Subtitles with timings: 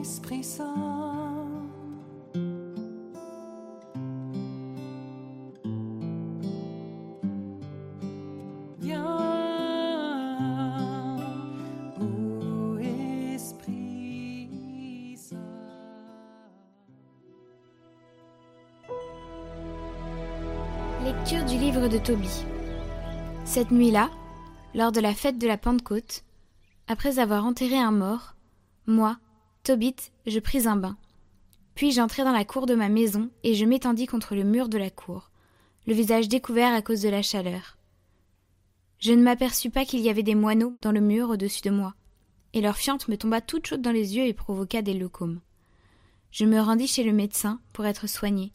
[0.00, 0.74] Esprit Saint.
[21.04, 22.28] Lecture du livre de Tobie.
[23.44, 24.08] Cette nuit-là,
[24.74, 26.24] lors de la fête de la Pentecôte,
[26.88, 28.34] après avoir enterré un mort,
[28.86, 29.18] moi,
[29.62, 29.96] Tobit,
[30.26, 30.96] je pris un bain.
[31.74, 34.78] Puis j'entrai dans la cour de ma maison et je m'étendis contre le mur de
[34.78, 35.30] la cour,
[35.86, 37.76] le visage découvert à cause de la chaleur.
[39.00, 41.94] Je ne m'aperçus pas qu'il y avait des moineaux dans le mur au-dessus de moi,
[42.54, 45.40] et leur fiente me tomba toute chaude dans les yeux et provoqua des leucomes.
[46.30, 48.52] Je me rendis chez le médecin pour être soigné,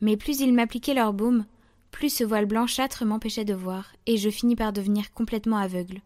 [0.00, 1.44] mais plus ils m'appliquaient leur baume,
[1.92, 6.02] plus ce voile blanchâtre m'empêchait de voir, et je finis par devenir complètement aveugle.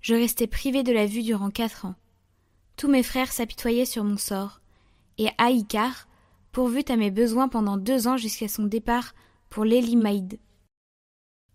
[0.00, 1.94] Je restai privé de la vue durant quatre ans.
[2.82, 4.60] Tous mes frères s'apitoyaient sur mon sort,
[5.16, 6.08] et Aïkar
[6.50, 9.14] pourvut à mes besoins pendant deux ans jusqu'à son départ
[9.50, 10.40] pour l'Élimaïde.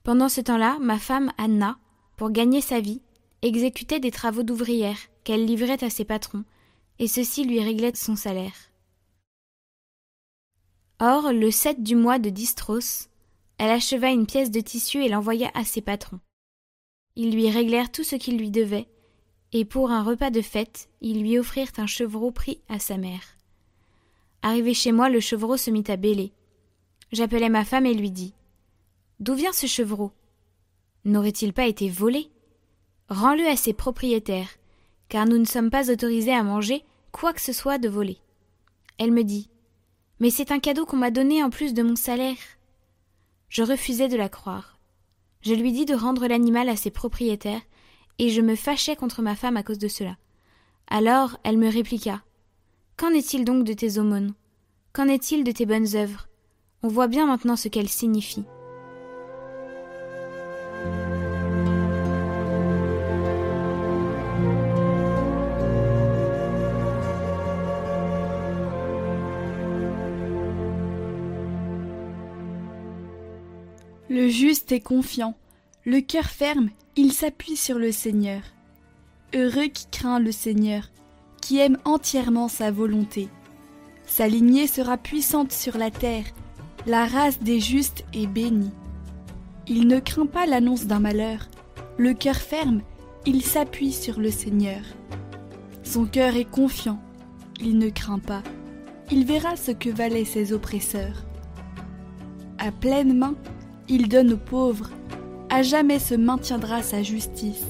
[0.03, 1.79] Pendant ce temps-là, ma femme Anna,
[2.15, 3.01] pour gagner sa vie,
[3.41, 6.45] exécutait des travaux d'ouvrière qu'elle livrait à ses patrons,
[6.97, 8.71] et ceux-ci lui réglaient son salaire.
[11.01, 13.09] Or, le 7 du mois de Distros,
[13.57, 16.21] elle acheva une pièce de tissu et l'envoya à ses patrons.
[17.17, 18.87] Ils lui réglèrent tout ce qu'ils lui devaient,
[19.59, 23.35] et pour un repas de fête, ils lui offrirent un chevreau pris à sa mère.
[24.43, 26.31] Arrivé chez moi, le chevreau se mit à bêler.
[27.11, 28.35] J'appelai ma femme et lui dis
[29.19, 30.11] D'où vient ce chevreau?
[31.05, 32.29] N'aurait-il pas été volé?
[33.09, 34.49] Rends-le à ses propriétaires,
[35.09, 38.19] car nous ne sommes pas autorisés à manger quoi que ce soit de volé.
[38.99, 39.49] Elle me dit
[40.19, 42.37] Mais c'est un cadeau qu'on m'a donné en plus de mon salaire.
[43.49, 44.77] Je refusai de la croire.
[45.41, 47.61] Je lui dis de rendre l'animal à ses propriétaires,
[48.19, 50.17] et je me fâchais contre ma femme à cause de cela.
[50.87, 52.21] Alors elle me répliqua.
[52.97, 54.33] Qu'en est-il donc de tes aumônes?
[54.93, 56.27] Qu'en est-il de tes bonnes œuvres?
[56.83, 58.45] On voit bien maintenant ce qu'elles signifient.
[74.09, 75.37] Le juste est confiant,
[75.87, 78.41] le cœur ferme, il s'appuie sur le Seigneur.
[79.33, 80.89] Heureux qui craint le Seigneur,
[81.41, 83.29] qui aime entièrement sa volonté.
[84.05, 86.25] Sa lignée sera puissante sur la terre,
[86.87, 88.73] la race des justes est bénie.
[89.65, 91.47] Il ne craint pas l'annonce d'un malheur,
[91.97, 92.81] le cœur ferme,
[93.25, 94.81] il s'appuie sur le Seigneur.
[95.83, 96.99] Son cœur est confiant,
[97.61, 98.43] il ne craint pas,
[99.09, 101.23] il verra ce que valaient ses oppresseurs.
[102.57, 103.35] À pleine main,
[103.87, 104.89] il donne aux pauvres,
[105.49, 107.65] à jamais se maintiendra sa justice.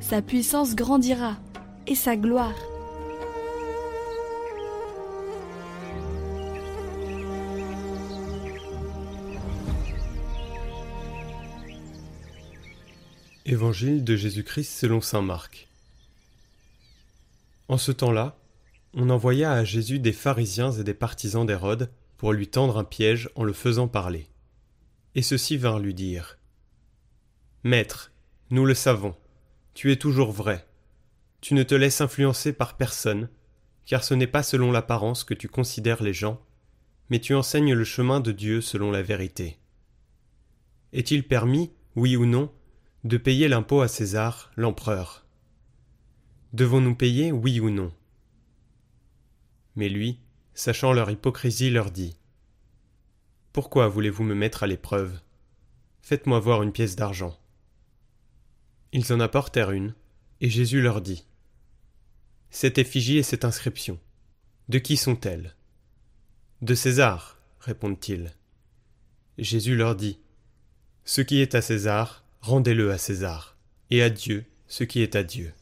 [0.00, 1.36] Sa puissance grandira
[1.86, 2.54] et sa gloire.
[13.46, 15.68] Évangile de Jésus-Christ selon saint Marc.
[17.68, 18.36] En ce temps-là,
[18.94, 23.30] on envoya à Jésus des pharisiens et des partisans d'Hérode pour lui tendre un piège
[23.36, 24.26] en le faisant parler.
[25.14, 26.39] Et ceux-ci vinrent lui dire
[27.62, 28.10] Maître,
[28.48, 29.14] nous le savons,
[29.74, 30.66] tu es toujours vrai.
[31.42, 33.28] Tu ne te laisses influencer par personne,
[33.84, 36.40] car ce n'est pas selon l'apparence que tu considères les gens,
[37.10, 39.58] mais tu enseignes le chemin de Dieu selon la vérité.
[40.94, 42.50] Est-il permis, oui ou non,
[43.04, 45.26] de payer l'impôt à César, l'empereur?
[46.54, 47.92] Devons-nous payer, oui ou non?
[49.76, 50.18] Mais lui,
[50.54, 52.16] sachant leur hypocrisie, leur dit
[53.52, 55.20] Pourquoi voulez-vous me mettre à l'épreuve?
[56.00, 57.36] Faites-moi voir une pièce d'argent.
[58.92, 59.94] Ils en apportèrent une,
[60.40, 61.24] et Jésus leur dit
[62.50, 63.98] Cette effigie et cette inscription,
[64.68, 65.54] de qui sont-elles?
[66.62, 68.32] De César, répondent-ils.
[69.38, 70.18] Jésus leur dit
[71.04, 73.56] Ce qui est à César, rendez-le à César,
[73.90, 75.52] et à Dieu ce qui est à Dieu.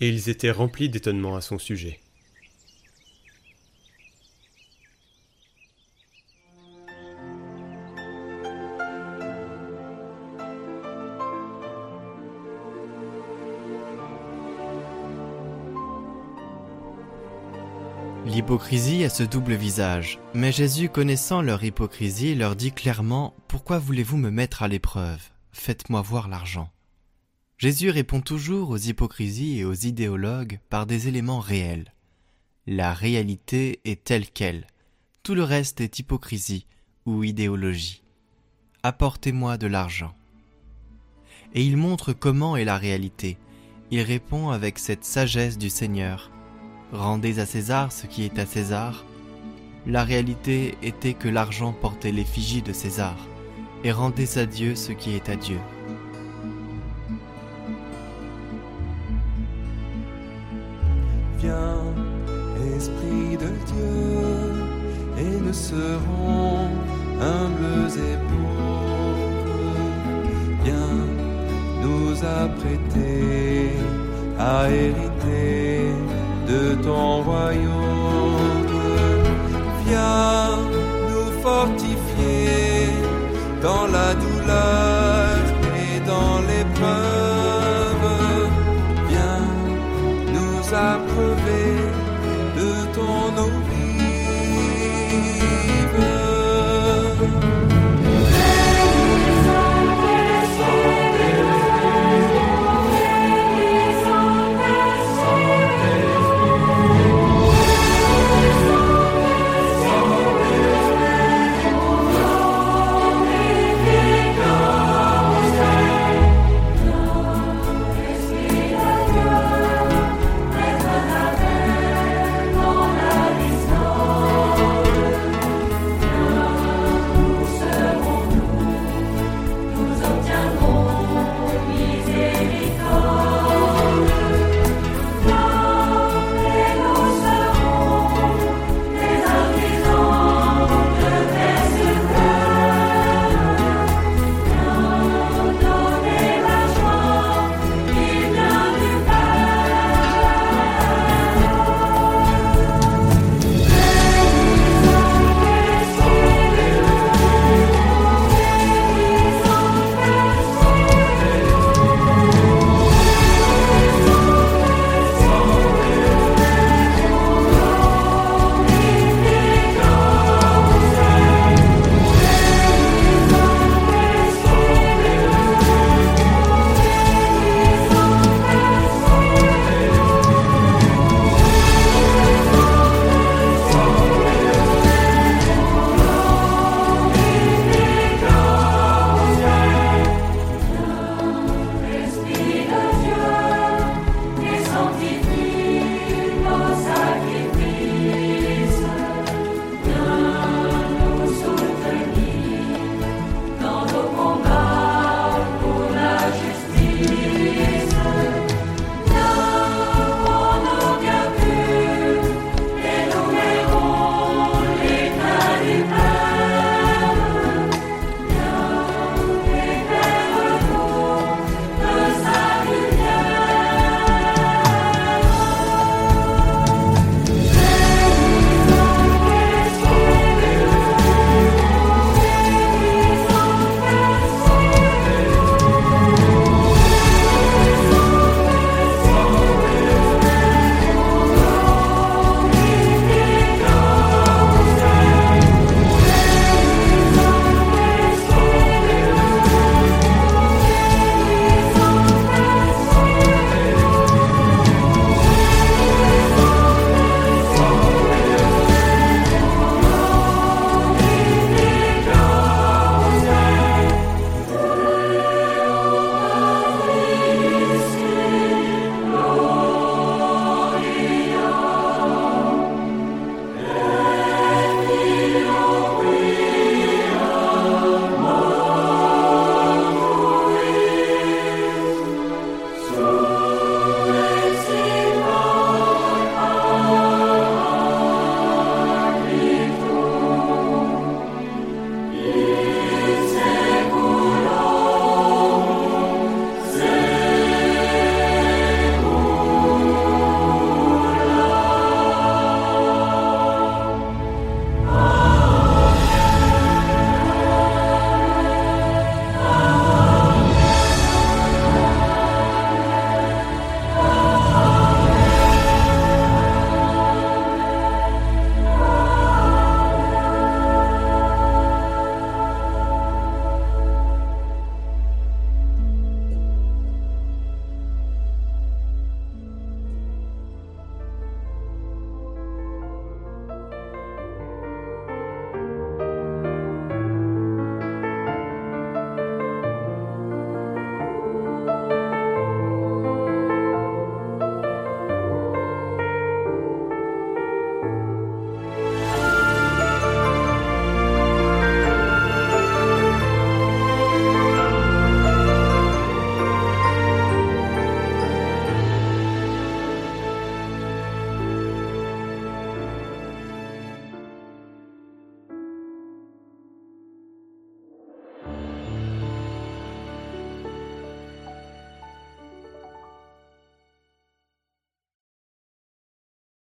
[0.00, 1.98] Et ils étaient remplis d'étonnement à son sujet.
[18.50, 24.16] L'hypocrisie a ce double visage, mais Jésus, connaissant leur hypocrisie, leur dit clairement Pourquoi voulez-vous
[24.16, 25.22] me mettre à l'épreuve?
[25.52, 26.68] Faites-moi voir l'argent.
[27.58, 31.94] Jésus répond toujours aux hypocrisies et aux idéologues par des éléments réels.
[32.66, 34.66] La réalité est telle qu'elle.
[35.22, 36.66] Tout le reste est hypocrisie
[37.06, 38.02] ou idéologie.
[38.82, 40.12] Apportez-moi de l'argent.
[41.54, 43.38] Et il montre comment est la réalité.
[43.92, 46.32] Il répond avec cette sagesse du Seigneur.
[46.92, 49.04] Rendez à César ce qui est à César.
[49.86, 53.16] La réalité était que l'argent portait l'effigie de César,
[53.84, 55.58] et rendez à Dieu ce qui est à Dieu.
[61.38, 61.78] Viens,
[62.76, 66.68] Esprit de Dieu, et nous serons
[67.20, 69.30] humbles et pauvres.
[70.64, 71.06] Viens
[71.82, 73.70] nous apprêter
[74.38, 75.94] à hériter
[76.50, 78.66] de ton royaume.
[79.84, 80.56] Viens
[81.08, 81.99] nous fortifier